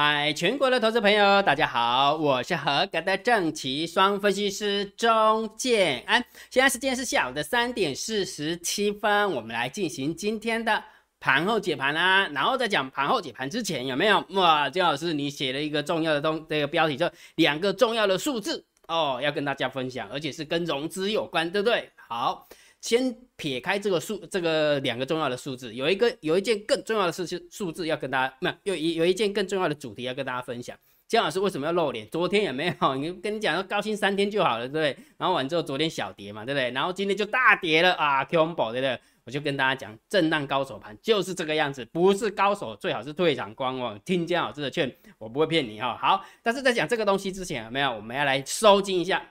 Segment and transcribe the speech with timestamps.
[0.00, 6.24] 嗨，全国的投资朋友，大家好，我是合格的正奇双分析师钟建安。
[6.50, 10.84] 现在时间是下午的三点四十七分，我们来进行今天的
[11.18, 12.28] 盘后解盘啦。
[12.28, 14.70] 然后在讲盘后解盘之前，有没有哇？
[14.70, 21.90] 姜老师，你写了一个重要的东，这个标题就两个重要的数字哦，要跟大家分享，而且是跟融资有关，对不对？
[21.96, 22.46] 好。
[22.80, 30.76] 先撇开这个数，这个两个重要的数字，有一个有一件更重要的事情数字要跟大家，没有有一有一件更重要的主题要跟大家分享。
[31.08, 32.06] 姜老师为什么要露脸？
[32.10, 35.04] 昨天也没有，你跟你讲说高兴三天就好了，对不对？
[35.16, 36.70] 然后完之后昨天小跌嘛，对不对？
[36.72, 39.00] 然后今天就大跌了啊，Q 宝对不对？
[39.24, 43.98] 我就跟大家讲，震荡高手盘就是这个样子，不是高手最好是退场观望。
[44.00, 45.96] 听姜老师的劝，我不会骗你哈。
[45.96, 49.22] 好，但是在讲这个东西之前，有没有我们要来收金一下，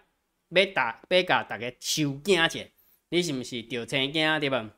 [0.50, 2.72] 别打别搞大家收惊钱。
[3.09, 4.69] 你是不是丢钱惊对吧？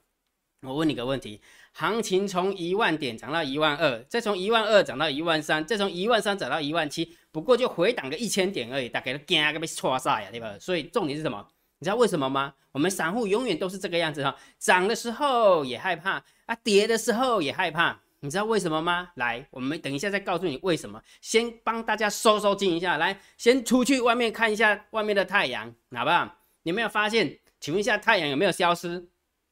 [0.62, 1.42] 我问你个问题：
[1.72, 10.56] 行情从一万点涨到一万二，再从一万二涨到一万三，再从一万三涨到一万七，不过就回档个一千点而已，大概都惊个被戳晒呀，对吧？
[10.60, 11.48] 所以重点是什么？
[11.80, 12.54] 你知道为什么吗？
[12.72, 18.00] 我们散户永远都是这个样子哈，涨的时候也害怕啊，跌的时候也害怕。
[18.20, 19.10] 你知道为什么吗？
[19.16, 21.02] 来，我们等一下再告诉你为什么。
[21.22, 26.36] 先帮大家收收惊一下，来，先出去外面看一下外面的太阳，好不好？
[26.64, 27.40] 有没有发现？
[27.60, 29.08] 请问一下，太阳有没有消失？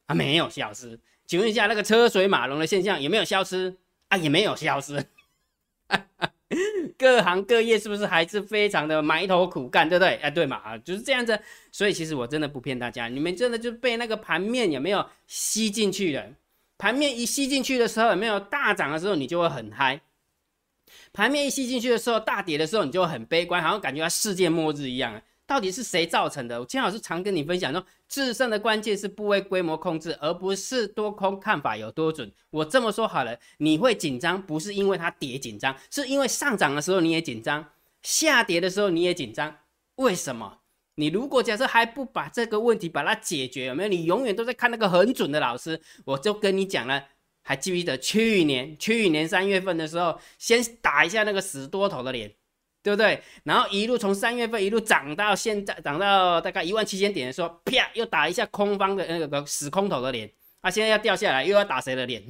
[0.06, 0.98] 啊，没有消失。
[1.26, 3.76] 请问一下，那个车水马龙的现象有没有消失？
[4.08, 5.04] 啊，也没有消失。
[6.98, 10.16] 各行各业是不是还是非常的埋头苦干，对不对？
[10.16, 11.38] 哎，对嘛，啊，就是这样子。
[11.70, 16.24] 所以其实我真的不骗大家，你们真的就被那个盘面有没有吸进去了？
[16.78, 20.00] 盘面一吸进去的时候，有没有大涨的时候，你就会很嗨；
[21.12, 25.20] 盘面一吸进去的时候，大跌的时候，你就很悲观，好像感觉世界末日一样。
[25.48, 26.60] 到底是谁造成的？
[26.60, 32.30] 我金老师常跟你分享说，制胜的关键是部位规模控制，而不是多空看法有多准。
[32.50, 37.64] 我这么说好了，你会紧张，不是因为它跌紧张，是因为上涨的时候你也紧张，
[38.02, 39.56] 下跌的时候你也紧张。
[39.94, 40.58] 为什么？
[40.96, 43.88] 你如果假设还不把这个问题把它解决，有没有？
[43.88, 45.80] 你永远都在看那个很准的老师。
[46.04, 47.02] 我就跟你讲了，
[47.42, 48.76] 还记不记得去年？
[48.78, 52.34] 去年三月份的时候，先打一下那个死多头的脸。
[52.82, 53.22] 对不对？
[53.44, 60.30] 然后一路从三月份一路涨到现在，涨到大概一万七千点的时候，啪，又打一下空方的那个死空头的脸。
[60.60, 62.22] 啊，现在要掉下来，又要打谁的脸？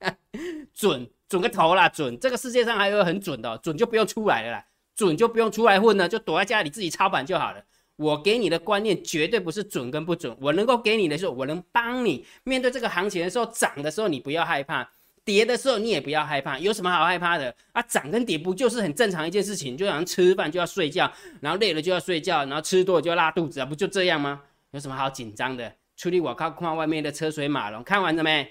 [0.74, 1.88] 准准个头啦！
[1.88, 4.64] 准，这个世界上还有很准的，准就不用出来了啦，
[4.94, 7.62] 准就不用出来混了，就躲在家里自己操盘就好了。
[7.96, 14.90] 我给你的观念绝对不是准跟不准，我能够给你的是，我能帮你面对这个行情的时候，涨的时候你不要害怕。
[15.24, 17.80] 跌的时候你也不要害怕，有什么好害怕的啊？
[17.82, 19.76] 涨跟跌不就是很正常一件事情？
[19.76, 24.42] 就好像吃饭就要睡觉，然后累了就要睡觉，然后吃多了就要拉肚子啊，不就这样吗？
[24.72, 25.72] 有什么好紧张的？
[25.96, 28.50] 出去我靠，看外面的车水马龙，看完了没？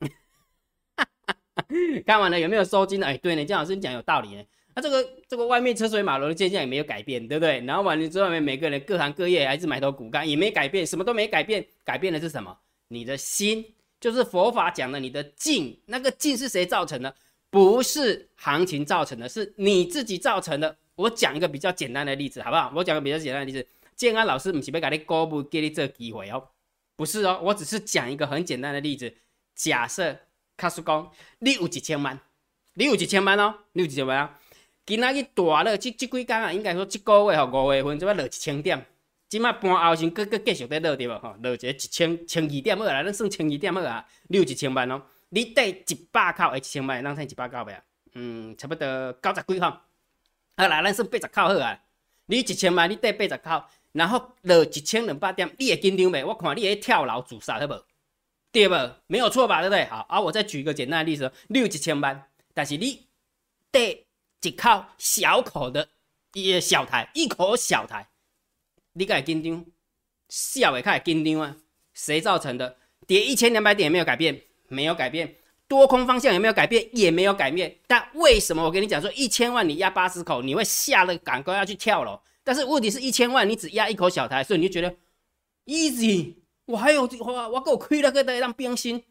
[2.06, 3.06] 看完了有没有收金的？
[3.06, 4.44] 哎，对呢，姜老师你讲有道理呢。
[4.76, 7.60] 那这个这个外面车水马龙的现象也没有改变，对不对？
[7.60, 12.56] 然后完了之后，面每个人各行各业还是埋头苦干，也没改变，什么都没改变，改变的是什么？
[12.88, 13.64] 你的心。
[14.04, 17.14] 就是佛法讲的，你的境，那个境是谁造成的？
[17.48, 20.76] 不是行情造成的，是你自己造成的。
[20.94, 22.70] 我讲一个比较简单的例子，好不好？
[22.76, 23.66] 我讲个比较简单的例子。
[23.96, 26.48] 建安老师不是要给你公布给你这个机会哦，
[26.96, 29.10] 不是哦，我只是讲一个很简单的例子。
[29.54, 30.14] 假设
[30.58, 32.20] 卡叔讲，你有一千万，
[32.74, 34.38] 你有一千万哦，你有一千万啊。
[34.84, 38.84] 今仔日大了，这这几天啊，应该说这个月和五月份，就要落一千点。
[39.34, 47.82] 即马盘后先，搁搁继续在落对无吼，落一个一千千二点好啦，咱算千二点好啊，你有一千万咯，你贷一百口的一千万，咱算一百口袂啊？
[48.12, 49.70] 嗯，差不多九十几吼。
[50.56, 51.80] 好啦，咱算八十口好啊。
[52.26, 56.24] 你一千万，你贷八十口，然后落一千两百点，你会紧张袂？
[56.24, 57.84] 我看你会跳楼自杀，好无？
[58.52, 58.92] 对无？
[59.08, 59.62] 没有错吧？
[59.62, 59.84] 对不对？
[59.86, 63.08] 好，啊，我再举一个简单的例子，你有一千万，但是你
[63.72, 63.98] 贷
[64.42, 65.88] 一口小口的
[66.34, 68.06] 一小台，一口小台。
[68.94, 69.64] 你该紧张，
[70.28, 71.56] 下尾开始紧张啊？
[71.92, 72.76] 谁造成的？
[73.06, 75.36] 跌一千两百点也没有改变，没有改变。
[75.66, 76.88] 多空方向有没有改变？
[76.92, 77.76] 也没有改变。
[77.88, 82.20] 但为什么我跟你讲说一千万你压八十口，你会吓得赶快要去跳楼？
[82.44, 84.94] 但是问题是一千万你只压一口小台，所以你就觉得
[85.66, 86.34] easy。
[86.66, 89.02] 我还有我我给我亏了个的让冰心，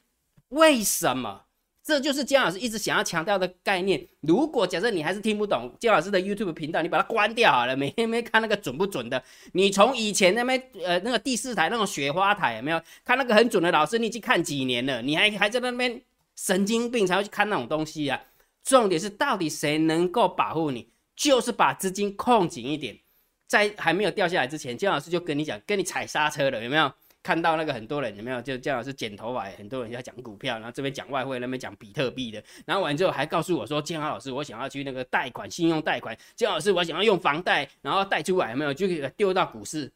[0.50, 1.45] 为什么？
[1.83, 4.01] 这就是姜老师一直想要强调的概念。
[4.21, 9.21] 如果假设你还是听不懂姜老师的 YouTube 频道，你把它关掉好了，每天没看那个准不准的。
[9.51, 14.00] 你从以前那边呃那个第四台那种雪花台有没有看那个很准的老师？
[14.00, 15.01] 你已经看几年了？
[15.01, 16.01] 你还还在那边
[16.38, 18.19] 神经病才会去看那种东西啊？
[18.63, 20.88] 重点是到底谁能够保护你？
[21.18, 22.97] 就是把资金控紧一点，
[23.45, 26.91] 在还没有掉下来之前，姜老师就跟你讲，跟你踩刹车了，有没有？
[27.23, 28.41] 看到那个很多人有没有？
[28.41, 38.73] 就姜老师剪头发，很多人在讲股票，然后这边讲外汇，那边讲比特币的，然后完之后还告诉我说，姜老师，我想要去那个贷款，信用贷款，姜老师，我想要用房贷，然后贷出来，有没有？
[38.73, 38.85] 就
[39.15, 39.91] 丢到股市。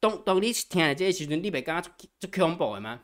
[0.00, 3.00] 当当你听的这些时阵，你袂感觉足恐怖的吗？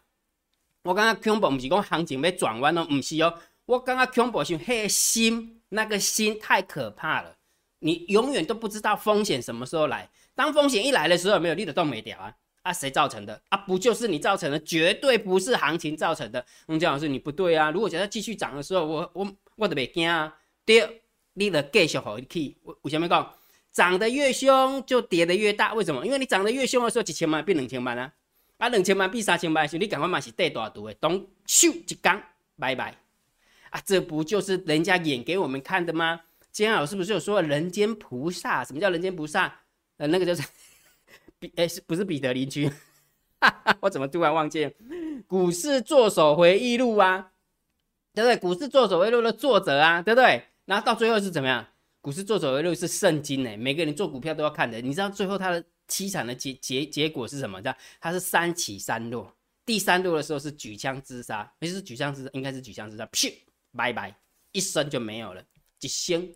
[0.84, 3.38] 我感觉恐怖，不是讲行情要转弯哦，不是哦。
[3.66, 7.37] 我感觉恐怖是黑心，那个心太可怕了。
[7.78, 10.08] 你永远都不知道风险什么时候来。
[10.34, 12.34] 当风险一来的时候，没有你的动没掉啊？
[12.62, 13.41] 啊，谁造成的？
[13.49, 14.59] 啊，不就是你造成的？
[14.61, 16.44] 绝对不是行情造成的。
[16.67, 17.70] 洪江老师，你不对啊！
[17.70, 20.32] 如果假设继续涨的时候，我我我都袂惊啊。
[20.64, 20.91] 第二，
[21.35, 22.56] 你的继续好去。
[22.62, 23.35] 为为什么讲？
[23.73, 25.73] 涨得越凶，就跌得越大。
[25.75, 26.05] 为什么？
[26.06, 28.12] 因为你涨得越凶的时候，一千万变两千万啊！
[28.59, 32.23] 啊，两千万变三千万的时候，你赶快嘛是跌大多的，咚咻一缸，
[32.58, 32.94] 拜拜！
[33.70, 36.20] 啊，这不就是人家演给我们看的吗？
[36.53, 38.62] 今天老师不是有说人间菩萨？
[38.62, 39.53] 什么叫人间菩萨？
[39.97, 40.43] 呃，那个就是
[41.43, 42.71] 彼，哎，是不是彼得邻居？
[43.81, 44.71] 我怎么突然忘记？
[45.27, 47.33] 股市作手回忆录啊，
[48.15, 48.37] 对不对？
[48.37, 50.44] 股市作手回忆录的作者啊，对不对？
[50.67, 51.67] 然后到最后是怎么样？
[52.00, 54.81] 股市作手回路是圣经呢，每个人做股票都要看的。
[54.81, 57.61] 你知道最后它的凄惨的结结结果是什么？
[57.61, 57.77] 知道？
[58.00, 59.37] 它是三起三落，
[59.67, 63.33] 第三落的时候是举枪自杀，不是举枪自杀，应该是举枪自杀，噗，
[63.77, 64.17] 拜拜，
[64.53, 65.43] 一生就没有了，
[65.81, 66.33] 一生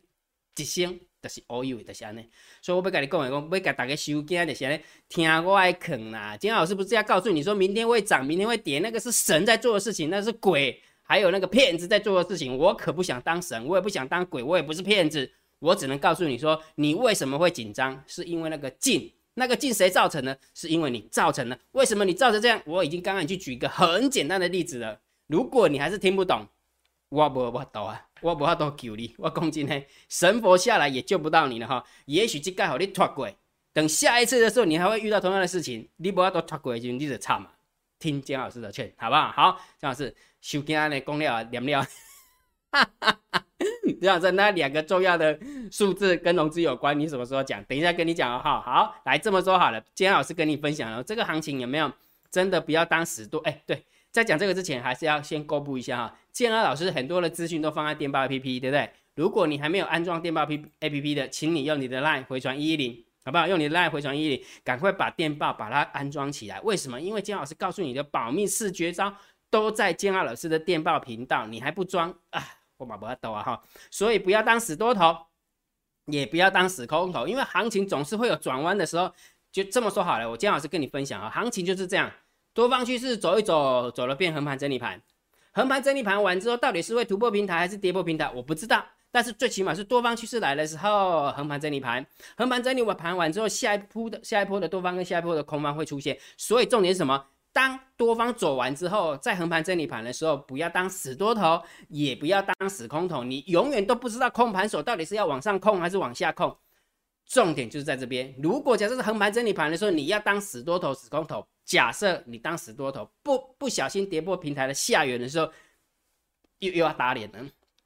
[0.56, 2.24] 一生就是 all you 就是安尼。
[2.62, 6.36] 所以我要跟你讲，讲要给大家收惊就是安尼，听我爱啃啦。
[6.36, 12.56] 金老师不是要告诉你说明天会涨，明天会跌，那个是神在做的事情，那是鬼，还有那个骗子在做的事情。
[12.56, 15.30] 我可不想当神，我也不想当鬼，我也不是骗子。
[15.58, 18.02] 我只能告诉你说，你为什么会紧张？
[18.06, 20.38] 是因为那个劲，那个劲谁造成的？
[20.54, 21.58] 是因为你造成的。
[21.72, 22.60] 为什么你造成这样？
[22.66, 25.00] 我已经刚刚去举一个很简单的例子了。
[25.26, 26.46] 如果你还是听不懂，
[27.08, 29.14] 我不我懂啊，我不要多救你。
[29.18, 31.84] 我讲真的，神佛下来也救不到你了哈。
[32.06, 33.28] 也许这盖好你脱过，
[33.72, 35.88] 等下一次的时候，你还会遇到同样的事情。
[35.96, 37.50] 你不要多脱过就你就差嘛。
[37.98, 39.30] 听姜老师的劝，好不好？
[39.32, 41.82] 好，姜老师收惊的公料念了，
[42.70, 43.42] 哈哈哈。
[43.98, 45.38] 这样子，那两个重要的
[45.72, 47.64] 数字跟融资有关，你什么时候讲？
[47.64, 48.40] 等一下跟你讲哦。
[48.44, 49.80] 好，好，来这么说好了。
[49.94, 51.90] 今天老师跟你分享了这个行情有没有
[52.30, 53.38] 真的不要当死多？
[53.40, 53.82] 哎，对，
[54.16, 56.18] 在讲这个之前，还是要先公布一下哈。
[56.32, 58.90] 建安老师很多的资讯都放在电报 APP，对不对？
[59.14, 63.46] 如果你还没有安装电报 P APP 的，请你用你的 LINE 回传一一零，好不好？
[63.46, 66.58] 用你的 LINE 回传一一零，赶快把电报把它安装起来。
[66.62, 66.98] 为什么？
[66.98, 69.14] 因为建安老师告诉你的保密四绝招
[69.50, 72.42] 都在建安老师的电报频道，你还不装啊？
[72.78, 75.14] 我马不要抖啊哈，所以不要当死多头，
[76.06, 79.12] 也不要当死空头，因为行情总是会有转弯的时候。
[79.52, 82.12] 就这么说好了，我姜老师跟你分享啊，行情就是这样，
[82.56, 84.98] 多方趋势走一走，走了变横盘整理盘，
[85.52, 88.82] 横盘整理盘完之后，到底是会突破平台还是跌破平台，我不知道。
[89.10, 96.18] 但是最起码是多方趋势来的时候，横盘整理盘，横盘整理完盘完之后，下一波的下一波的多方跟下一波的空方会出现。
[96.38, 97.26] 所以重点是什么？
[97.52, 106.56] 当多方走完之后，在横盘整理盘的时候，不要当死多头，也不要当死空头，你永远都不知道空盘手到底是要往上控还是往下控。
[107.26, 108.34] 重点就是在这边。
[108.42, 111.46] 如果假设是横盘整理盘的时候，你要当死多头、死空头。
[111.66, 115.52] 假设你当时多头，不不小心跌破平台的下缘的时候，
[116.60, 117.38] 又又要打脸了。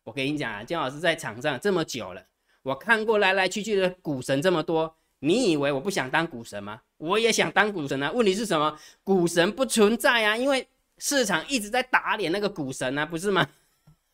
[0.05, 2.23] 我跟你讲啊，姜老师在场上这么久了，
[2.63, 4.95] 我看过来来去去的股神这么多。
[5.23, 6.81] 你以为我不想当股神吗？
[6.97, 8.11] 我也想当股神啊！
[8.13, 8.79] 问题是什么？
[9.03, 10.67] 股神不存在啊，因为
[10.99, 13.47] 市场一直在打脸那个股神啊，不是吗？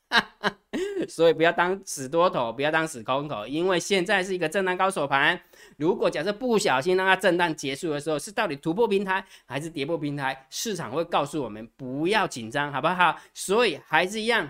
[1.09, 5.41] 所以不要当死多头，不要当死空头，因为现在是一个震荡高手盘。
[5.77, 13.17] 如果假设不小心让它震荡结束的时候，是到底突破平台还是跌破平台，市场会告诉我们不要紧张，好不好？
[13.33, 14.49] 所以还是一样，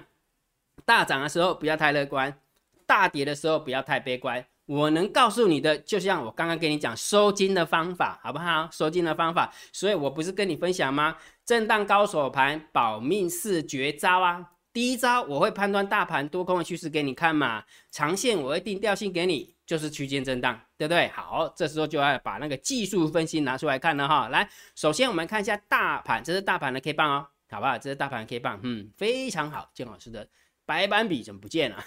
[0.84, 2.36] 大涨的时候不要太乐观，
[2.86, 4.44] 大跌的时候不要太悲观。
[4.66, 8.68] 我能告诉你的，就像我刚刚跟你讲收金的方法，好不好？
[8.72, 11.16] 收金的方法，所以我不是跟你分享吗？
[11.44, 14.50] 震荡高手盘保命四绝招啊！
[14.76, 21.08] 第一招我会判断大盘多空的趋势给你看嘛，长线我会定调性给你，就是区间震荡，对不对？
[21.08, 24.28] 好，这时候就要把那个技术分析拿出来看了哈。
[24.28, 27.78] 来，首先我们看一下大盘，这是大盘的 K 棒哦，好不好？
[27.78, 29.70] 这是大盘 K 棒，嗯，非常好。
[29.72, 30.28] 金老师的
[30.66, 31.82] 白板笔怎么不见了？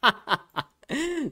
[0.00, 0.72] 哈哈哈。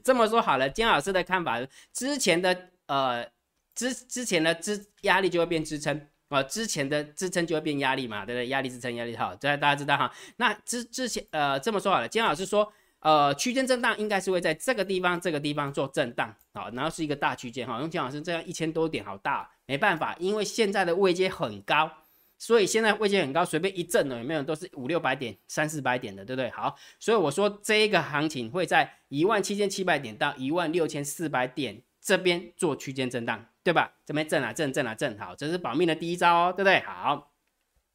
[0.01, 1.59] 这么说好了，金老师的看法，
[1.91, 3.29] 之前的呃
[3.75, 8.47] 之之前的支压力就会变支撑啊，之前的支撑就会变压力嘛，对不对？
[8.47, 10.11] 压力支撑压力好，这大家知道哈。
[10.37, 17.79] 那之之前呃这么说好了，金老师说呃区间震荡应该是会在这个地方这个地方做震荡啊，然后是一个大区间哈。
[17.79, 21.91] 用金老师这样一千多点好大，没办法，因为现在的位阶很高。
[22.37, 26.49] 所以现在位阶很高，随便一震呢，有没有都是五六百点、三四百点的，对不对？
[26.49, 33.91] 好，所以我说这一个行情会在一万七千七百点到一万六千四百点这边做区间震荡，对吧？
[34.05, 36.79] 这边震啊震震啊震，好，这是保命的第一招哦，对不对？
[36.81, 37.31] 好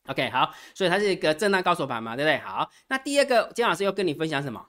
[0.09, 2.39] ，OK，好，所以它是一个震荡高手盘嘛，对不对？
[2.39, 4.67] 好，那第二个，金老师又跟你分享什么？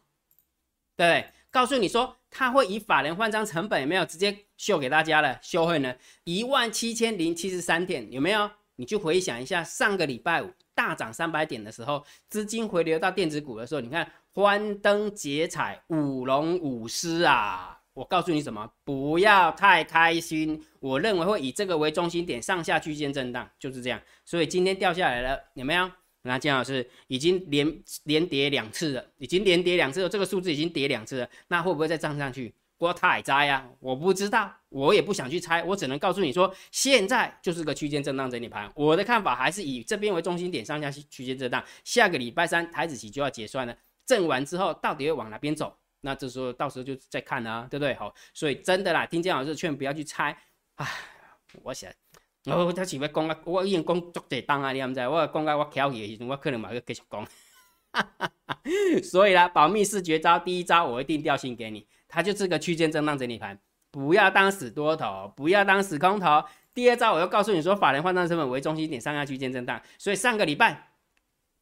[0.96, 1.34] 对不对？
[1.50, 5.40] 告诉你说，他会以法人换张成本有没有直接秀给大家了？
[5.42, 5.96] 秀会呢？
[6.24, 8.52] 一万七千零七十三点有没有？
[8.76, 17.81] 你去回想一下，上个礼拜五大涨三百点的时候，资金回流到电子股的时候，你看欢灯结彩，舞龙舞狮啊！
[17.94, 18.72] 我告诉你什么？
[18.84, 20.64] 不要太开心。
[20.80, 24.02] 我认为会以这个为中心点，上下区间震荡，就是这样。
[24.24, 25.92] 所以今天掉下来了，有没有？
[26.24, 32.54] 那金老师已经连连跌两次了，已经连跌两次了，这个数字已经跌两次了，那会不会再涨上去？
[32.78, 38.72] 我太猜呀，我不知道，我也不想去猜，我只能告诉你说，现在就是个区间震荡整理盘。
[38.76, 41.64] 我的看法还是以这边为中心点，上下区间震荡。
[41.84, 45.76] 下个礼拜三台子期就要结算了，震完之后到底会往哪边走？
[46.02, 47.94] 那这时候到时候就再看啊，对不对？
[47.94, 50.36] 好，所以真的啦，听姜老师劝，不要去猜。
[50.76, 50.88] 唉，
[51.62, 51.92] 我想，
[52.46, 55.00] 哦他是要讲啊，我已经讲足侪档啊，你唔知？
[55.02, 57.28] 我讲到我翘起的时阵，我可能嘛要继续讲。
[59.04, 63.60] 所以啦，保密是绝招，第一招我一定掉信给你，它就是个区间震荡整理盘，
[63.92, 66.44] 不要当死多头，不要当死空头。
[66.74, 69.82] 第二招我又告诉你说，法人换仓成本为中心点，上下区间震荡。
[69.98, 70.91] 所以上个礼拜。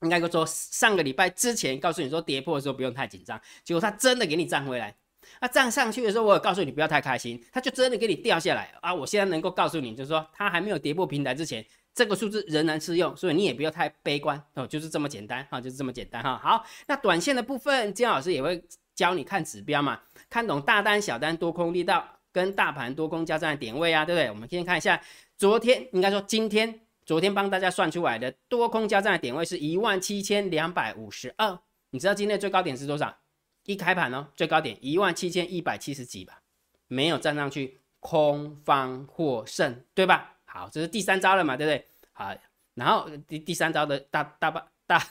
[0.02, 4.96] 应该说，上个礼拜之前告诉你说跌破的时候不用太紧张，结果它真的给你站回来。
[5.42, 8.94] 那站上去的时候，我也告诉你不要太开心，它就真的给你掉下来啊！
[8.94, 11.64] 我现在能够告诉你，就是说它还没有跌破平台之前，
[11.94, 16.40] 这个数字仍然适用，所以你也不要太悲观哦，就是这么简单哈，就是这么简单哈。
[16.42, 18.64] 好，那短线的部分，金老师也会
[18.96, 24.30] 教你看指标嘛，看懂大单、小单、多空力道跟大盘多空交战的点位啊，对不对？
[24.30, 25.00] 我们先看一下，
[25.38, 26.80] 昨天应该说今天。
[27.10, 33.18] 昨天帮大家算出来的多空交战的点位是一万七千两百五十二，你知道今天最高点是多少？
[33.66, 36.44] 一开盘哦，最高点一万七千一百七十几吧，
[36.86, 40.36] 没有站上去，空方获胜，对吧？
[40.46, 41.88] 好，这是第三招了嘛，对不对？
[42.14, 42.32] 好，
[42.76, 45.08] 然后第第三招的大大大大，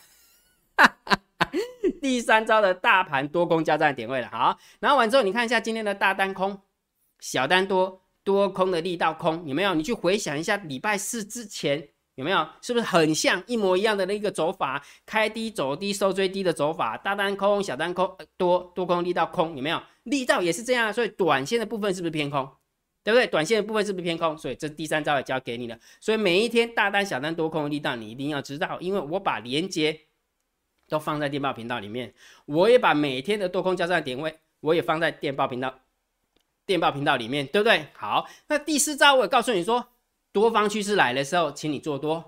[2.00, 4.28] 第三招的大盘多空交战点位了。
[4.28, 6.62] 好，然后完之后你看一下今天的大单空，
[7.19, 8.05] 小单多。
[8.28, 9.75] 多空的力道空有没有？
[9.75, 12.47] 你去回想一下礼拜四之前有没有？
[12.61, 14.85] 是不是很像一模一样的那个走法？
[15.06, 19.82] 开低走低收最低的走法，大单空小单空多多空力道空有没有？
[20.02, 22.47] 力道也是这样，所以短线的部分是不是偏空？
[23.02, 23.26] 对不对？
[23.28, 24.37] 短线的部分是不是偏空？
[24.37, 25.78] 所以这第三招也教给你了。
[25.99, 29.99] 所以每一天大单小单多空的力道你一定要知道，因为我把连接
[30.87, 32.12] 都放在电报频道里面，
[32.44, 35.75] 我也把每天的多空交战点位我也放在电报频道。
[36.68, 37.87] 电报频道里面，对不对？
[37.94, 39.88] 好，那第四招我也告诉你说，
[40.32, 42.22] 多方趋势来的时候，请你做多；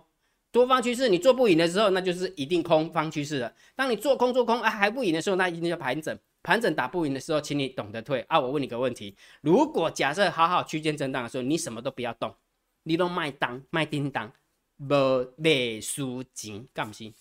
[0.51, 3.53] 多方趋势你做不赢的时候，那就是一定空方趋势了。
[3.77, 8.41] 当你做空做空啊还不赢的时候，那一定要盘整，盘整打不赢的时候，请你懂得退啊。
[8.41, 12.35] 我问你个问题：如果假设好好区间震荡的时候，你什么都不要动，
[12.85, 14.33] 你都卖单卖叮当，
[14.79, 17.13] 无卖输钱，干不行？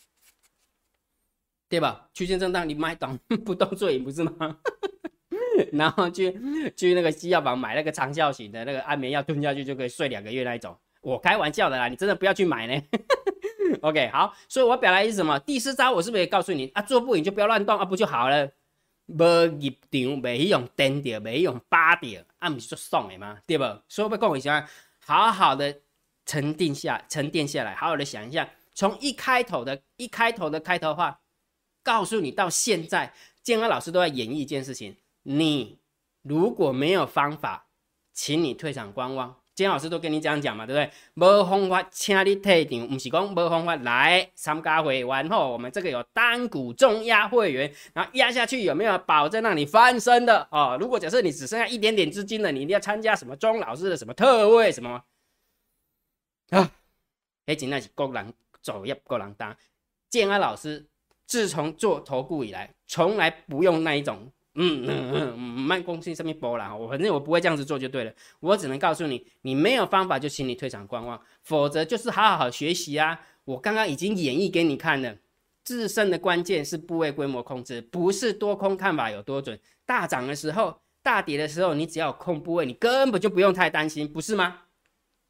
[1.68, 2.08] 对吧？
[2.14, 4.60] 区间震荡你卖单 不动做赢不是吗？
[5.74, 6.32] 然后去
[6.76, 12.82] 去那个西药房买那个长效型的那个安眠药吞下去就可以睡两个月那一种，我开玩笑的啦，你真的不要去买呢。
[13.82, 15.38] OK，好，所以我表达意思什么？
[15.40, 16.82] 第四招我是不是也告诉你啊？
[16.82, 18.50] 做不赢就不要乱动啊，不就好了？
[19.06, 23.38] 无入场未用颠掉，未用扒掉，啊，不是就爽的吗？
[23.46, 23.64] 对不？
[23.88, 24.68] 所以我讲一下，
[25.06, 25.76] 好好的
[26.26, 31.20] 沉淀下，沉淀下来，好好的想一下，从一开头的一开头的开头话，
[31.84, 33.14] 告诉你到现在，
[33.44, 34.96] 建安老师都在演绎一件事情。
[35.24, 35.80] 你
[36.22, 37.68] 如果没有方法，
[38.14, 39.36] 请你退场观望。
[39.56, 40.90] 金老师都跟你这样讲嘛，对不对？
[41.16, 42.88] 没方法，请你退场。
[42.88, 50.78] 不是讲没方法来参加会员后，我们这个有单股重压会员，然后压下去有没有保证让你翻身的哦？
[50.80, 55.04] 如果假设你只剩下一点点资金了，你一定要参加什么钟老师的什么特惠什么
[56.52, 56.72] 啊？
[57.46, 59.54] 哎，真的是够人走也够人当。
[60.10, 60.88] 建安老师
[61.26, 64.32] 自从做投顾以来，从来不用那一种。
[64.62, 68.12] 嗯嗯嗯嗯，卖公司上面播了，我反正我不会这样子做就对了。
[68.42, 73.18] 我只能告诉你，你没有方法就请你退场观望，否则就是好好好学习啊。
[73.46, 75.16] 我刚刚已经演绎给你看了，
[75.64, 79.58] 制胜的关键是部位规模控制，不是多空看法有多准。
[79.86, 84.64] 大涨的时候，大跌的时候，你只要控部位，你根本就不用太担心，不是吗？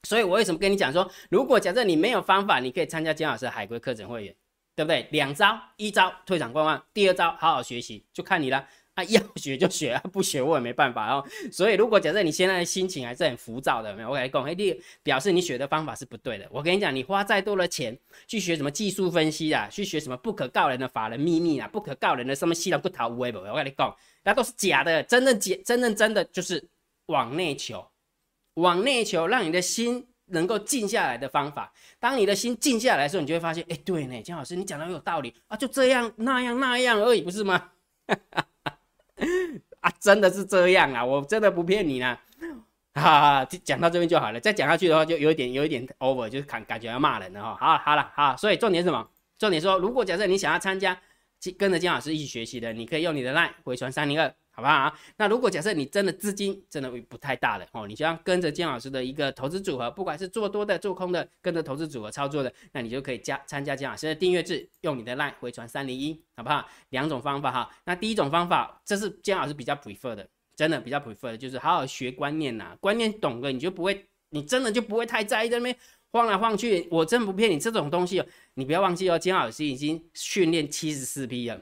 [0.07, 4.35] 所以我为什么跟你讲说，如果假设你没有方法，你可以参加姜老师海归课程会员，
[4.75, 5.07] 对不对？
[5.11, 8.65] 两招，一招退场观望，第二招好好学习，就看你了。
[9.05, 11.25] 要学就学啊，不学我也没办法哦。
[11.51, 16.47] 所以，如果假设你现在的心情还是很浮躁的，没有，我跟你讲，一定，表示你学的方法是不对的。
[16.51, 26.63] 我跟你讲，你花再多的钱去学什么技术分析啊，去学什么不可告人的法人秘密啊，不可告人的什么西兰不逃无为不，我跟你讲，那都是假的，真正假，真正真的就是
[27.07, 27.85] 往内求，
[28.55, 31.73] 往内求，让你的心能够静下来的方法。
[31.99, 37.71] 当你的心静下来的时候，你就会发现，哎，对呢，姜老师你讲的很有道理啊，就这样那样那样而已，不是吗？
[39.81, 42.19] 啊，真的是这样啊，我真的不骗你啦。
[42.95, 47.55] 哈哈，讲到这边就好了，再讲下去的话，就有一点有一点 over，就是感感觉要骂人了哈。
[47.59, 49.07] 好，好了，好，所以重点是什么？
[49.37, 50.99] 重点说，如果假设你想要参加，
[51.57, 54.33] 跟着姜老师一起学习的，你可以用你的 line 回传三零二。
[54.59, 54.93] 好不好？
[55.15, 66.67] 那如果假设你真的资金真的不太大的哦，你就要跟着姜老师的一个投资组合，不管是做多的、做空的，跟着投资组合操作的，那你就可以加参加姜老师的订阅制，用你的 line 回传三零一，好不好？
[66.89, 67.69] 两种方法哈。
[67.85, 75.73] 那第一种方法，这是姜老师比较 prefer 的，真的比较 prefer 的，就是好好学观念呐，观念懂了，你就不会，你真的就不会太在意那边
[76.11, 76.85] 晃来晃去。
[76.91, 78.25] 我真不骗你，这种东西哦，
[78.55, 81.61] 你不要忘记哦，姜老师已经训练七十四批了。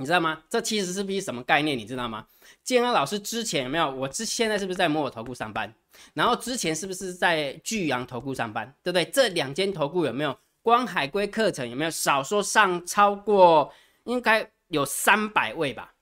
[0.00, 0.40] 你知道吗？
[0.48, 1.76] 这七十四批什么概念？
[1.76, 2.24] 你知道吗？
[2.62, 3.90] 建安老师之前有没有？
[3.90, 5.74] 我之现在是不是在摩尔投顾上班？
[6.14, 8.72] 然后之前是不是在巨阳投顾上班？
[8.80, 9.04] 对不对？
[9.06, 11.68] 这两间投顾有没有光海归课程？
[11.68, 13.72] 有没有少说上超过
[14.04, 15.92] 应该有三百位吧？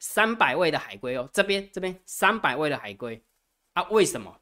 [0.00, 3.22] 三百位的海归哦，这边这边三百位的海归
[3.74, 3.82] 啊？
[3.90, 4.36] 为什么？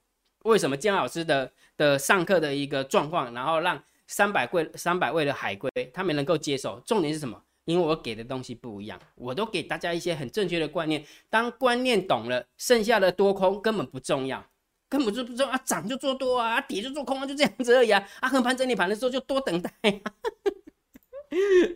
[0.44, 6.80] 为什么建安老师的的上课的一个状况，然后让三百位三百位的海归他们能够接受？
[6.86, 7.42] 重点是什么？
[7.64, 11.04] 因为我给的东西不一样，我都给大家一些很正确的观念。
[11.30, 14.44] 当观念懂了，剩下的多空根本不重要，
[14.88, 15.58] 根本就不重要啊！
[15.64, 18.06] 涨就做多啊，跌就做空啊，就这样子而已啊！
[18.20, 19.70] 啊，横盘整理盘的时候就多等待，
[20.02, 20.12] 啊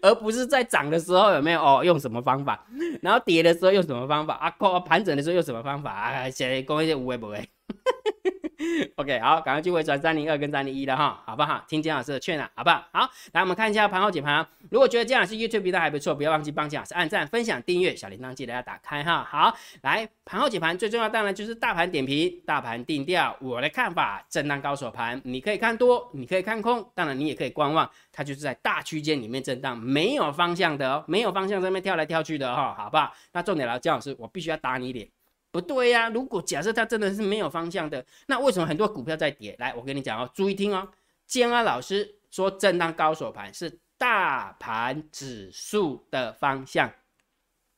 [0.02, 1.82] 而不是在涨的时候有没有哦？
[1.82, 2.66] 用什么方法？
[3.02, 4.50] 然后跌的时候用什么方法啊？
[4.80, 6.30] 盘整的时候用什么方法啊？
[6.30, 7.48] 现在讲一些无谓不谓。
[8.96, 11.64] OK，好，赶快去回转三零二跟三零一了哈，好不好？
[11.68, 12.84] 听姜老师的劝啊，好不好？
[12.92, 14.46] 好，来我们看一下盘后解盘。
[14.70, 19.26] 如果觉得姜老师 YouTube 频道还不错，不要忘记帮姜老师按赞、分享、订阅，小铃铛记得要打开哈。
[19.28, 23.36] 好，来盘后解盘，最重要当然就是大盘点评、大盘定调。
[23.40, 33.12] 我的看法，震荡高手盘，你可以看多，你可以看空，当然你也可以观望，它就是在大区间里面震荡，没有方向的哦，没有方向在那边跳来跳去的哈，好不好？
[33.32, 35.08] 那重点来，姜老师，我必须要打你脸。
[35.50, 39.56] 不对呀，如果假设它真的是没有方向的，那为什么很多股票在跌？
[39.58, 40.88] 来，我跟你讲哦，注意听哦。
[41.26, 46.92] 建安老师说，震荡高手盘是大盘指数的方向，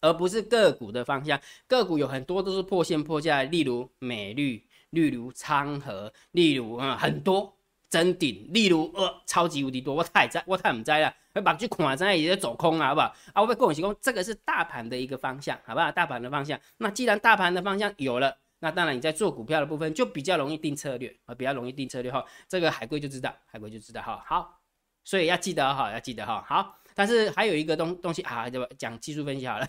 [0.00, 1.40] 而不是个股的方向。
[1.66, 7.56] 个股有很多都是破线破价，例如美绿，例如昌河，例如啊很多。
[7.90, 13.12] 真顶，例如呃，超级无敌多，我太在，我太唔在了，会把去看在也在走空啊，好不好？
[13.32, 15.90] 啊，我被各位提供，这个是大盘的一个方向，好不好？
[15.90, 22.24] 大盘的方向，那既然大盘的方向有了，那当然你在做股票的部分就比较容易定策略啊，比较容易定策略哈。
[22.48, 24.22] 这个海龟就知道，海龟就知道哈。
[24.24, 24.60] 好，
[25.02, 26.44] 所以要记得哈，要记得哈。
[26.46, 29.66] 好，但是还有一个东东西啊，就讲技术分析好了，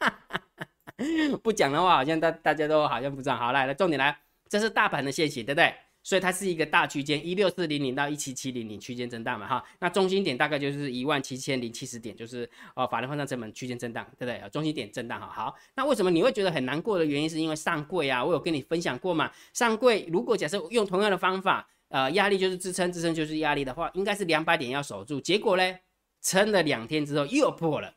[1.44, 3.36] 不讲的话，好像大大家都好像不知道。
[3.36, 5.72] 好，来，来，重点来，这是大盘的现形，对不对？
[6.02, 14.48] 所以它是一个大区间，一六四零零到一七七零零区间震荡嘛，哈，那中心点大概就是一万七千零七十点，就是哦，法人换算成本区间震荡，对不对？
[14.50, 25.76] 中心点震荡，哈，好，那为什么你会觉得很难过的原因，是因为上柜啊，我有跟你分享过嘛，上柜如果假设用同样的方法，呃，压力就是支撑，支撑就是压力的话，应该是两百点要守住，结果呢，
[26.22, 27.92] 撑了两天之后又破了，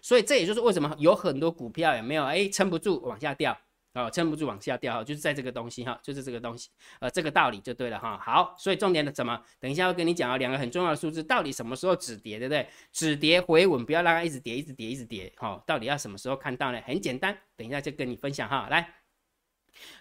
[0.00, 3.58] 所以这也就是为什么有很多股票有没有哎撑不住往下掉。
[3.92, 8.16] 哦，撑不住往下掉哈，就是在这个东西哈，就是这个东西，呃，这个道理就对了哈。
[8.18, 9.42] 好，所以重点的怎么？
[9.58, 12.68] 等一下会跟你讲啊，两个很重要的数字，到底什么时候止跌，对不对？
[12.92, 15.32] 止跌回稳，不要让它一直跌，一直跌，一直跌。
[15.36, 16.80] 好，到底要什么时候看到呢？
[16.86, 18.68] 很简单，等一下就跟你分享哈。
[18.70, 18.94] 来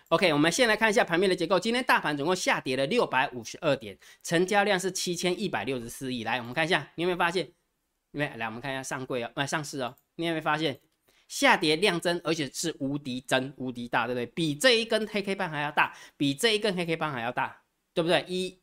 [0.10, 1.60] ，OK，我们先来看一下盘面的结构。
[1.60, 6.24] 今天大盘总共下跌了六百五十二点，成交量是七千一百六十四亿。
[6.24, 7.52] 来，我们看一下，你有没有发现？
[8.12, 10.80] 因为来，我们看一下上柜哦，呃，上市哦，你有没有发现？
[11.30, 14.26] 下跌量增，而且是无敌增、无敌大，对不对？
[14.26, 17.56] 比这一根黑 K 棒还要大，比这一根黑 K 棒还要大，
[17.94, 18.26] 对不对？
[18.28, 18.60] 一、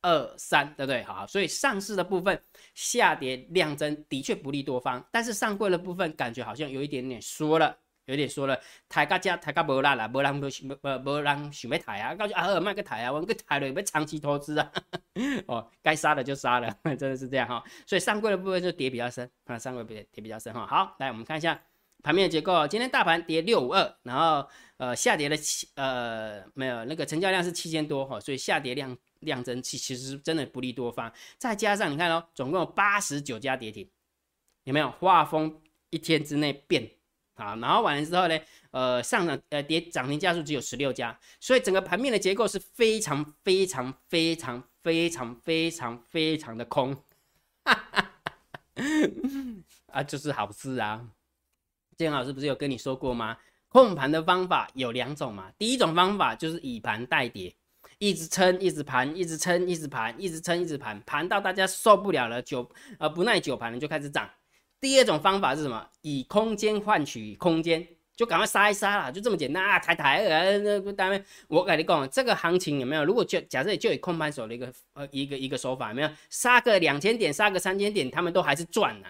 [0.00, 1.02] 二、三，对不对？
[1.02, 2.40] 好，所以上市的部分
[2.74, 7.76] 下跌量增的确不利多方，但是上柜的部分感觉好像有一点点缩了，
[8.06, 8.58] 有点缩了。
[8.88, 14.72] 抬价价抬价无啦啦，无人无无无人想要抬啊，告诉阿尔卖个抬啊，我个抬了要长期投资啊。
[15.48, 17.62] 哦，该杀的就杀了， 真的是这样哈。
[17.86, 20.66] 所以上柜的部分就跌比较深，啊，上柜跌跌比较深哈。
[20.66, 21.60] 好，来我们看一下。
[22.06, 33.90] 盘面的结构，今天大盘跌六五二，然后呃下跌了七呃没有那个成交量是七千多哈，所以下跌量量增其其实真的不利多方，再加上你看哦，总共有八十九家跌停，
[34.62, 36.88] 有没有画风一天之内变
[37.34, 37.56] 啊？
[37.56, 38.38] 然后完了之后呢，
[38.70, 46.96] 呃上涨呃跌涨停家数只有十六家，所以整个盘面的结构是非常非常非常非常非常非常的空，
[49.90, 51.04] 啊就是好事啊。
[51.96, 53.36] 建老师不是有跟你说过吗？
[53.68, 57.54] 控盘的方法有两种嘛，第一种方法就是以盘代跌，
[57.98, 64.28] 一直撑，一直盘，一直撑，一直盘，一直撑，一直盘，盘到大家受不了了，久呃不耐久盘了就开始涨。
[64.80, 65.86] 第二种方法是什么？
[66.02, 67.86] 以空间换取空间。
[68.16, 69.78] 就赶快杀一杀啦，就这么简单啊！
[69.78, 73.04] 抬抬呃，那个单位，我跟你讲，这个行情有没有？
[73.04, 79.08] 如果就假设就以空盘手的一个呃一个一个手法，有没有杀个两千点，杀个三千点，他们都还是赚呢，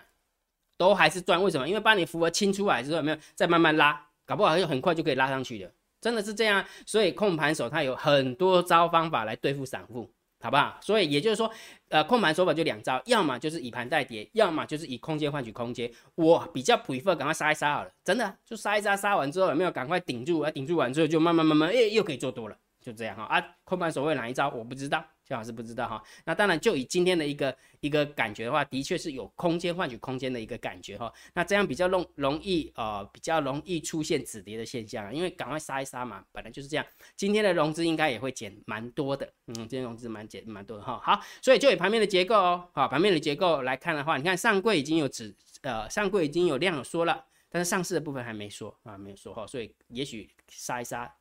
[0.76, 1.42] 都还是赚。
[1.42, 1.68] 为什么？
[1.68, 6.64] 因为把你符额清出来之后，有没有再慢慢拉，搞不好就很快就可以拉上去的，真的是这样。
[6.84, 10.10] 所以控盘手他有很多招方法来对付散户。
[10.38, 10.78] 好不好？
[10.82, 11.50] 所以也就是说，
[11.88, 15.90] 呃，控盘手法就两招，要么就是以盘代跌，要么就是以空间换取空间。
[16.14, 20.40] 我比较 prefer 赶快杀一杀好了，真的就杀一杀，杀完之后有没有赶快顶住？
[20.40, 23.24] 啊，顶住完之后就慢慢慢慢，哎，又可以做多了，就这样哈。
[23.24, 24.50] 啊，控盘手会哪一招？
[24.50, 25.02] 我不知道。
[25.26, 31.12] 姜老师不知道哈，那当然就以今天的一个一个感觉的话，的确是有空间换取空间的一个感觉哈。
[31.34, 36.86] 那这样比较容容易呃比较容易出现止跌的现象，因为赶快杀一杀嘛，本来就是这样。
[37.16, 41.00] 今天的融资应该也会减蛮多的，嗯，今天融资蛮减蛮多的哈。
[41.02, 51.12] 好，所以就以盘面的结构哦，好，盘面的结构来看的话，你看上柜已经有止呃上柜已经有量缩了，但是上市的部分还没缩啊，没有缩哈，所以也许杀一杀。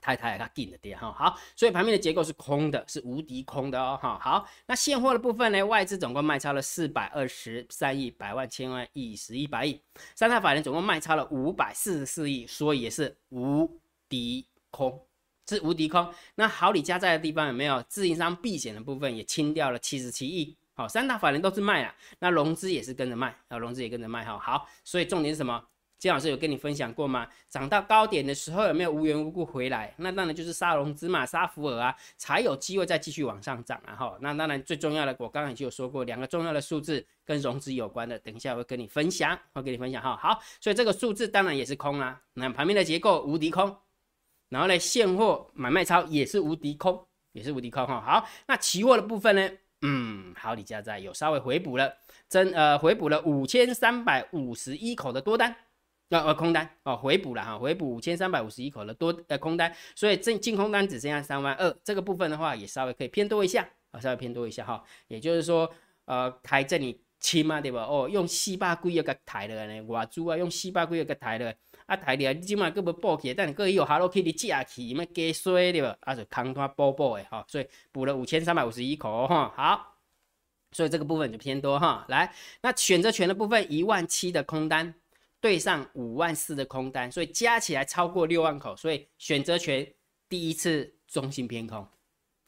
[0.00, 5.62] 太太它定的跌哈好，所以盘面的结构是空的，是无敌空的哦哈好，那现货的部分呢？
[5.64, 9.80] 外资总共卖超了四百二十三亿，百万、千万、亿、十亿、百亿，
[10.14, 15.00] 三大法人总共卖超了五百四十四亿，所以也是无敌空，
[15.48, 16.12] 是无敌空。
[16.34, 20.56] 那好，你加在的地方有没有自营商避险的部分也清掉了七十七亿？
[20.74, 25.64] 好，三大法人都是卖啊，那融资也是跟着卖，啊融资也跟着卖哈好，所以重点是什么？
[25.98, 27.26] 金老师有跟你分享过吗？
[27.48, 29.94] 涨到高点的时候有没有无缘无故回来？
[29.96, 33.96] 那当然就是杀融资嘛，杀福尔啊，才有机会再继续往上涨啊！
[33.96, 40.14] 哈，那当然最重要的，我刚刚就有说过，两个重要的数字跟融资有关的，等一下我会跟你分享，会跟你分享哈。
[40.16, 42.20] 好，所以这个数字当然也是空啦。
[42.34, 43.74] 那盘面的结构无敌空，
[44.50, 48.02] 然后呢，现货买卖超也是无敌空，也是无敌空哈。
[48.02, 49.50] 好，那期货的部分呢？
[49.80, 51.90] 嗯，好，李家在有稍微回补了，
[52.28, 55.56] 真呃回补了五千三百五十一口的多单。
[56.10, 65.68] 要呃空单哦，回补了哈，回补五千三百五十一口的多呃空单，所以净净空单只剩下三万二，这个部分的话也稍微可以偏多一下啊，稍微偏多一下哈，也就是说
[66.04, 67.82] 呃抬这里轻嘛对吧？
[67.82, 71.52] 哦，用四百几个抬了呢，外资啊用四百几个抬了，
[71.86, 75.96] 啊抬了，你今嘛个要补起，但你个有 Hello Kitty 架起，咩加衰对吧？
[76.00, 79.96] 啊就空单补补的哈，所以补了五千三百五十一口哈，好，
[80.70, 84.94] 所以这个部分就偏多哈，来，那选择权的部分一万七的空单。
[85.46, 89.86] 对上五万四的空单，所以加起来超过六万口，所以选择权
[90.28, 91.86] 第一次中心偏空，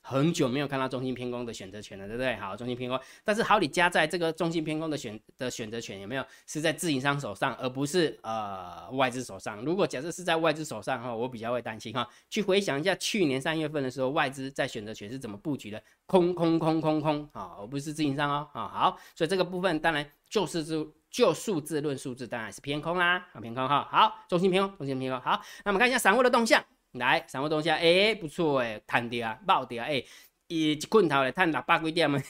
[0.00, 2.34] 很久没有看到中心偏空的选择权了，对不对？
[2.34, 9.64] 好，中心偏空，但是好，你加在这个中心偏空的选的选择权有没有是在自营商手上，而不是呃外资手上？
[9.64, 12.04] 如果假设是在外资手上哈，我比较会担心哈。
[12.28, 15.80] 去回想一下去年三月份的时候，外资在选择权是怎么布局的？
[16.06, 18.66] 空空空空空啊，而不是自营商哦啊。
[18.66, 20.94] 好，所以这个部分当然就是就。
[21.10, 26.62] 就数字论数字，当然是偏空啦，好偏空哈，好，中心偏空，中心偏空，好，那我们看一下散户的动向，
[26.92, 30.04] 来，散户动向，哎，不错哎，探跌啊，爆跌啊，哎，
[30.48, 32.22] 一棍头来探六百几点啊，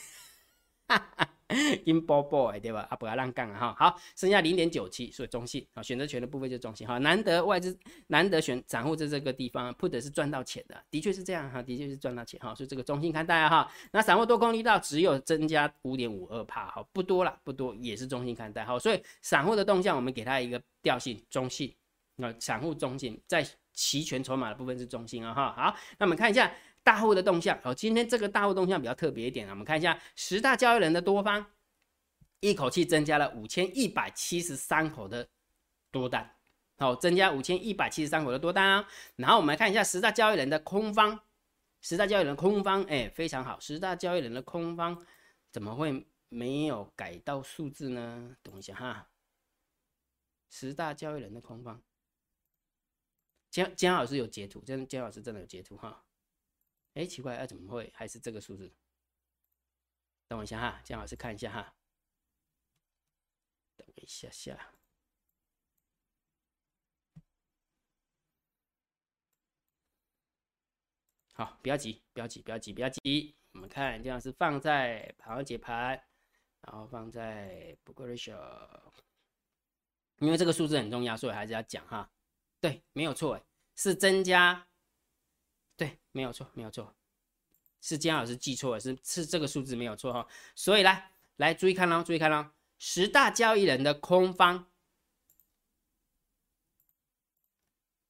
[0.88, 1.28] 哈哈。
[1.82, 2.86] 金波波哎，对吧？
[2.90, 3.76] 啊，不要乱杠啊哈。
[3.78, 5.82] 好，剩下零点九七，所以中性啊。
[5.82, 6.98] 选择权的部分就是中性哈。
[6.98, 7.74] 难得外资，
[8.08, 12.54] 难得选散户在这个地方，put 是赚到钱的，的确是这样哈，的确是赚到钱哈。
[12.54, 13.66] 所以这个中性看待哈。
[13.92, 18.78] 那散户多空力道只有增加五点五二帕哈，不多了，不多，也是中性看待哈。
[18.78, 21.74] 所以散户的动向，我们给它一个调性，中性。
[22.16, 25.54] 那散户中性，在期权筹码的部分是中性啊哈。
[25.56, 26.52] 好，那我们看一下。
[26.88, 31.44] 大户的动向，好，今天这个大户动向比较特别一点啊，我们看一下十大交易人的多方，
[32.40, 35.28] 一口气增加了五千一百七十三口的
[35.90, 36.34] 多单，
[36.78, 38.88] 好，增加五千一百七十三口的多单啊。
[39.16, 41.20] 然后我们来看一下十大交易人的空方，
[41.82, 45.04] 十大交易人空方，哎，非常好，十大交易人的空方
[45.52, 48.34] 怎么会没有改到数字呢？
[48.42, 49.10] 等一下哈，
[50.48, 51.82] 十大交易人的空方，
[53.50, 56.02] 姜姜老师有截图，真姜老师真的有截图哈。
[56.98, 58.72] 哎，奇怪，啊，怎么会还是这个数字？
[60.26, 61.72] 等我一下哈，姜老师看一下哈。
[63.76, 64.74] 等我一下下，
[71.34, 73.36] 好，不要急，不要急，不要急，不要急。
[73.52, 75.90] 我们看姜老师放在盘后解盘，
[76.62, 78.92] 然后放在 book ratio，
[80.18, 82.10] 因为这个数字很重要，所以还是要讲哈。
[82.60, 83.40] 对，没有错，
[83.76, 84.66] 是增加。
[85.78, 86.92] 对，没有错，没有错，
[87.80, 90.26] 是姜老师记错了，是是这个数字没有错哈。
[90.54, 94.66] 所以来来注意看喽，注意看喽，十大交易人的空方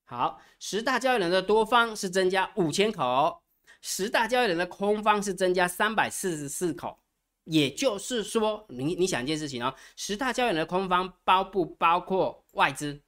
[0.04, 3.42] 好，十大交易人的多方是增加五千口，
[3.82, 6.98] 十大交易人的空方是增加三百四十四口。
[7.44, 13.02] 也就是说，你你想一件事情哦，十大交易人的空方包不包括外资？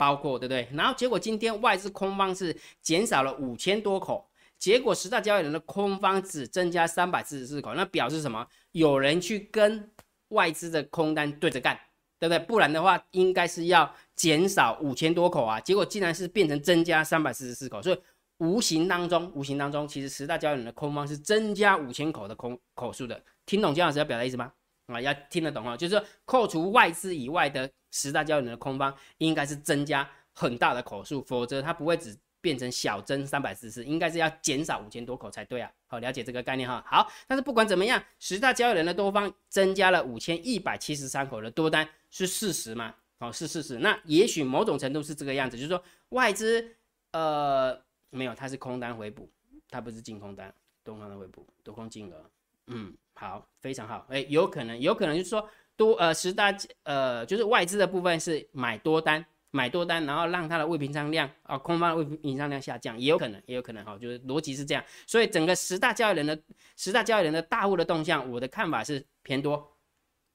[0.00, 0.66] 包括，对不对？
[0.72, 4.26] 然后结果今天外资空方是减少了五千多口，
[4.58, 8.46] 结果十大交易人的空方只增加三百四十四口，那表示什么？
[8.72, 9.90] 有人去跟
[10.28, 11.78] 外资的空单对着干，
[12.18, 12.38] 对不对？
[12.38, 17.98] 不然的话，应该是要减少五千多口啊，结果竟然是变成增加三百四十四口，所以。
[18.42, 23.22] 无形当中，无形当中，其实十大交易人的空方是增加五千口的空口数的。
[23.44, 24.50] 听懂江老师要表达意思吗？
[24.86, 35.70] 啊，要听得懂哦，就是说扣除外资以外的十大交易人的空方，应该是增加很大的口数，否则它不会只变成小增三百四十，应该是要减少五千多口才对啊。
[35.86, 36.84] 好，了解这个概念哈。
[36.86, 42.94] 好，但是不管怎么样，十大交易人的多方增加了五千一百七十三口的多单是事实吗？
[43.18, 43.78] 哦，是事实。
[43.78, 46.76] 那也许某种程度是这个样子，就是说外资
[47.12, 47.80] 呃。
[48.12, 49.30] 没有，它是空单回补，
[49.68, 52.28] 它不是净空单，多空的回补，多空金额，
[52.66, 55.48] 嗯，好，非常好，哎，有可能，有可能就是说
[55.80, 66.38] 多呃十大呃就是外资的部分是买多单，买多单，然后让它的未平仓量啊空方未平仓量下降，也有可能，也有可能哈，就是逻辑是这样，所以整个十大交易人的
[66.76, 69.56] 十大交易人的大户的动向，我的看法是偏多，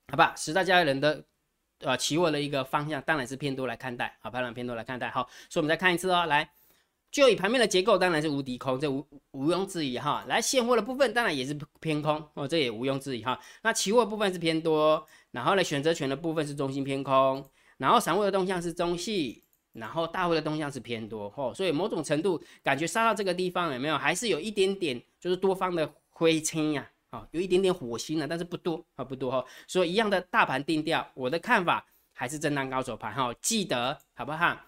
[0.08, 0.34] 好吧？
[0.36, 1.24] 十大交易人的
[1.82, 6.50] 呃期货的一个方向当然是偏多来看待，好，判断偏多来看待，好，所以我们再看一次哦，来。
[7.16, 10.26] 就以盘面的结构，当然是无敌空，这无毋庸置疑哈。
[10.28, 13.40] 来现货的部分，当然也是偏空哦，这也毋庸置疑哈。
[13.64, 15.02] 那期货部分是偏多，
[15.32, 21.54] 然后呢，选择权的部分是中心偏空，然后散户的动向是中细，然后大户的动向是偏多哦。
[21.56, 23.98] 所以某种程度感觉杀到这个地方有没有？
[23.98, 29.46] 还是有一点点就是多方的灰青呀，啊，有一点点火星了，但是不多啊，不多哈。
[29.70, 33.34] 所以一样的大盘定调，我的看法还是震荡高手盘哈。
[33.42, 34.60] 记得好不好？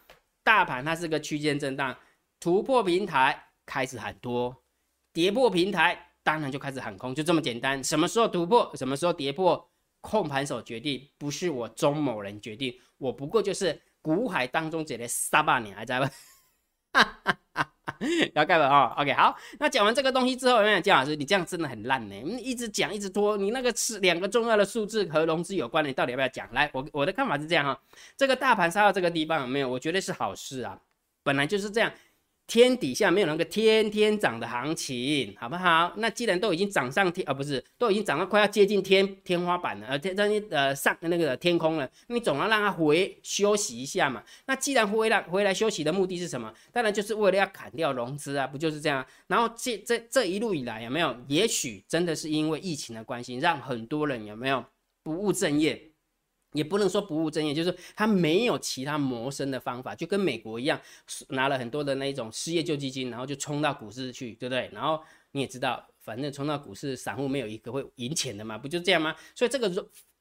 [0.45, 1.93] 大盘它是个区间震荡。
[2.39, 4.63] 突破平台开始喊多，
[5.11, 7.83] 跌破平台当然就开始喊空，就这么简单。
[7.83, 9.69] 什么时候突破，什么时候跌破，
[10.01, 12.77] 控盘手决定，不是我钟某人决定。
[12.97, 16.09] 我不过就是股海当中这的沙巴你还在吗？
[18.35, 21.15] 要 盖了啊！OK，好，那讲完这个东西之后，有没有姜老师？
[21.15, 23.35] 你这样真的很烂呢，一直讲一直拖。
[23.37, 26.47] 你那个是两个重要的数字和融资有关的，你到底要不要讲？
[26.53, 27.81] 来，我我的看法是这样哈，
[28.15, 29.69] 这个大盘杀到这个地方有没有？
[29.69, 30.79] 我觉得是好事啊，
[31.23, 31.91] 本来就是这样。
[32.47, 35.91] 天底下没有那个天天涨的行情，好不好？
[35.97, 44.23] 那既然都已经涨上天，啊，不是，都已经涨到快要接近天天花板了，呃，天天呃上那个天空了，你总要让它回休息一下嘛。
[44.45, 46.53] 那既然回来回来休息的目的是什么？
[46.71, 49.05] 当然就是为了要砍掉融资啊，不就是这样？
[49.27, 51.13] 然后这这这一路以来有没有？
[51.27, 54.63] 也许真的是因为疫情的关系，让很多人有没有
[55.03, 55.86] 不务正业？
[56.57, 60.81] 也不能说不务正业，就是他没有其他谋生的方法，就跟美国一样，
[61.29, 64.69] 拿了很多的那一种失业救济金，然后就冲到股市去，对不对？
[64.73, 64.99] 然后
[65.33, 69.15] 你也知道，反正冲到股市，散户没有一个会赢钱的嘛，不就这样吗？
[69.35, 69.69] 所以这个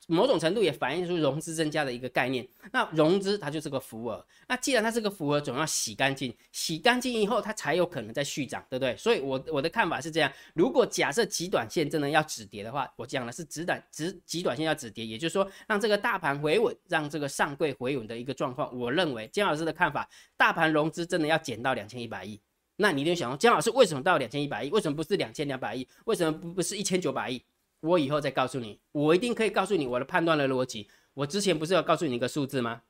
[0.06, 2.46] 某种程度也反映出融资增加的一个概念。
[2.72, 8.96] 那融资它就是个浮额，那既然它是个浮额，总要洗干净，洗干净以后它才有可能再续涨，对不对？
[8.96, 18.76] 所以，我我的看法是这样：如果假设极短线真的要止跌的话，我讲的是止短止极短线要止跌，也就是说让这个大盘回稳，让这个上柜回稳的一个状况。
[18.78, 22.40] 我认为姜老师的看法，大盘融资真的要减到两千一百亿，
[22.76, 24.70] 那你就想说，姜老师为什么到两千一百亿？
[24.70, 25.86] 为什么不是两千两百亿？
[26.04, 27.42] 为什么不不是一千九百亿？
[27.87, 30.88] 我以后再告诉你，我一定可以告诉你我的判断的逻辑。
[31.14, 32.83] 我之前不是有告诉你一个数字吗？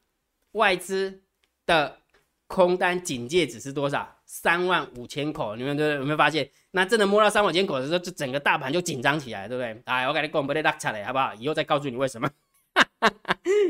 [0.53, 1.23] 外资
[1.67, 1.99] 的
[2.47, 4.17] 空单警戒值是多少？
[4.25, 5.55] 三万五千口。
[5.55, 6.49] 你们有没有发现？
[6.71, 9.83] 那真的摸到三万五千口的时候，就整个大盘就紧张起来，对不对？
[9.85, 11.35] 哎，我给你讲不得拉起来，好不好？
[11.35, 12.29] 以后再告诉你为什么。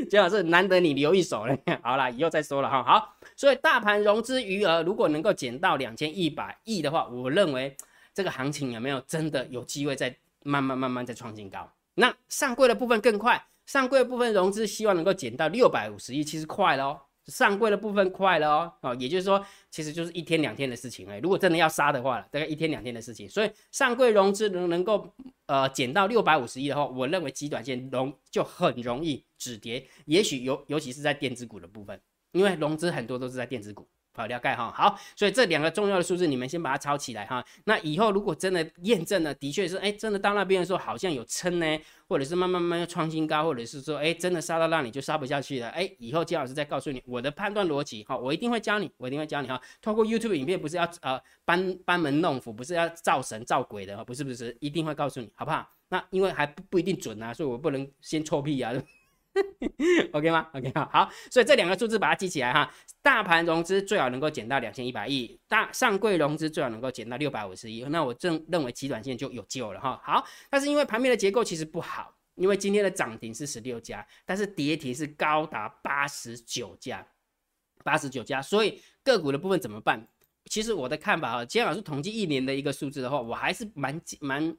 [0.09, 1.59] 姜老师难得你留一手嘞。
[1.83, 2.81] 好了，以后再说了哈。
[2.83, 7.75] 好，所以大盘融资余额如果能够减到两千一百亿的话，我认为
[8.13, 10.15] 这个行情有没有真的有机会在？
[10.43, 25.13] 慢慢慢慢在创新高，那上柜的部分更快，上柜部分融资希望能够减到六百五十亿，其实快了哦，上柜的部分快了哦，哦，也就是说，其实就是一天两天的事情哎，如果真的要杀的话，大概一天两天的事情，所以上柜融资能能够
[25.47, 31.99] 呃减到六百五十亿的话，我认为极短线融就很容易止跌，也许尤尤其是在电子股的部分，
[32.31, 33.87] 因为融资很多都是在电子股。
[34.17, 34.73] 好，了解哈。
[34.75, 37.45] 好，所以这两个重要的数字，你们先把它抄起来哈。
[37.65, 49.61] 那以后如果真的验证了，的确是，哎，真的到那边的时候好像有撑呢，或者是慢慢慢慢创新高，或者是说，哎，真的杀到那里就杀不下去了，哎，以后姜老师再告诉你我的判断逻辑，哈，我一定会教你，我一定会教你哈。
[49.81, 55.69] 通过 YouTube 影片不是要呃班班门弄斧，不是要造神造鬼的，不是不是，一定会告诉你，好不好？
[55.89, 58.73] 那因为还不不一定准啊，所以我不能先臭屁啊。
[60.13, 62.71] OK 吗？OK 好，好，所以这两个数字把它记起来哈。
[63.01, 70.01] 大盘融资最好能够减到两千一百亿，大上柜融资最好能够减到六百五十亿，那我正认为极短线就有救了哈。
[70.03, 77.05] 好，但是因为盘面的结构其实不好，因为今天的涨停是十六家，但是跌停是高达八十九家，
[77.83, 80.07] 八十九家，所以个股的部分怎么办？
[80.49, 84.57] 其实我的看法哈，今天老师统计一年的一个数字的话，我还是蛮蛮。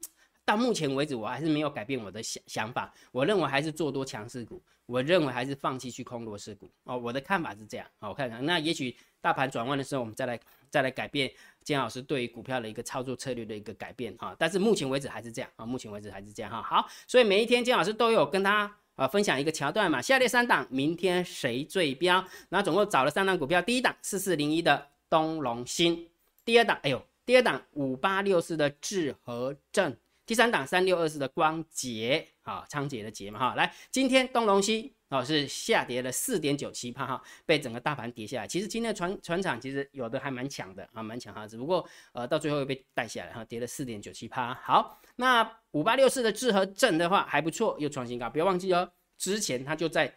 [0.49, 2.91] 到目前为止，我还是没有改变我的想想法。
[3.13, 6.71] 我认为还是做多强势股，我认为还是放弃去空弱势股。
[6.85, 7.87] 哦，我的看法是这样。
[8.01, 11.31] 好，我看看，那也许大盘转弯的时候，我们再来再来改变
[11.63, 14.35] 金老师对于股票的一个操作策略的一个改变啊。
[14.39, 16.63] 但是目前为止还是这样啊，目前为止还是这样哈。
[16.63, 20.01] 好，所以每一天金老师都有跟他啊分享一个桥段嘛。
[20.01, 22.25] 下列三档，明天谁最标？
[22.49, 26.09] 然后总共找了三档股票，第一档四四零一的东龙新，
[26.43, 29.95] 第二档哎呦，第二档五八六四的智和正。
[30.29, 38.47] 第三档三六二四的光捷，啊仓颉的捷嘛哈，来今天东龙西哦是下跌了四点九七帕哈，被整个大盘跌下来。
[38.47, 44.53] 其实今天的船船厂其实有的还蛮强的啊，蛮强哈，只不过呃到最后又被带下来哈，跌了四点九七帕。
[44.63, 50.15] 好，那五八六四的智和正的话还不错，又创新高，不要忘记哦，之前它就在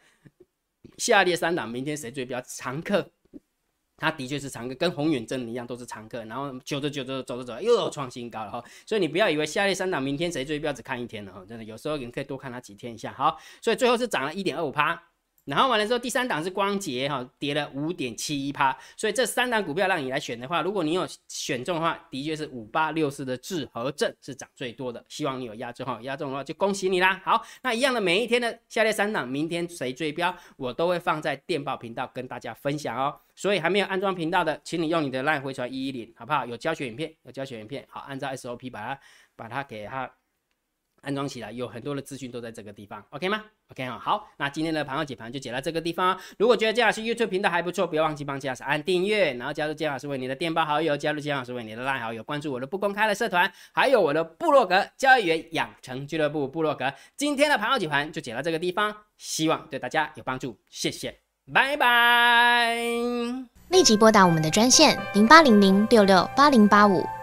[0.97, 3.09] 下列三档，明天谁最标常客。
[4.01, 13.13] 它的确是常客，跟宏远真的一样都是常客，然后久着久着走着走着又有创新高了哈，所以你不要以为下列三档明天谁追标只看一天了哈，真的有时候你可以多看它几天一下。
[13.13, 15.10] 好，所以最后是涨了一点二五趴。
[15.51, 18.75] 然后完了之后，第三档是光捷哈，跌了五点七一趴。
[18.95, 25.03] 所以这三档股票让你来选的话，如果你有选中的话，的确是五八六四的智和正是涨最多的。
[25.09, 27.21] 希望你有压中哈，压中的话就恭喜你啦。
[27.25, 33.13] 好，那一样的每一天的下列三档，明天谁追标，我都会放在电报频道跟大家分享哦。
[33.35, 36.45] 所以还没有安装频道的，请你用你的 LINE 回传一一零，好不好？
[36.45, 38.99] 有教学影片，有教学影片，好，按照 SOP 把它
[39.35, 40.09] 把它给它。
[41.01, 46.17] 安装起来有很多的资讯都在这个地方，OK 吗？OK 哈，好，那今天的盘后解盘就解到这个地方。
[46.37, 56.93] 如果觉得姜老师 YouTube 频道还不错，不要忘记帮姜老师按订阅，然后加入姜老师为你的电报好友，加入姜老师为你的拉好友，关注我的不公开的社团，还有我的部落格交易员养成俱乐部部落格。
[57.17, 61.19] 今天的盘后解盘就解到这个地方，希望对大家有帮助，谢谢，
[61.51, 62.75] 拜拜。
[63.69, 67.03] 立即拨打我们的专线零八零零六六八零八五。